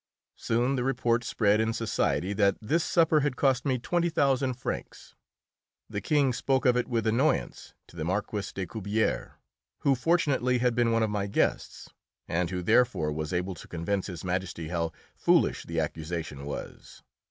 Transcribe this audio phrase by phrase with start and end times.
[0.39, 5.13] Soon the report spread in society that this supper had cost me twenty thousand francs.
[5.91, 9.33] The King spoke of it with annoyance to the Marquis de Cubières,
[9.81, 11.87] who fortunately had been one of my guests,
[12.27, 17.03] and who therefore was able to convince His Majesty how foolish the accusation was.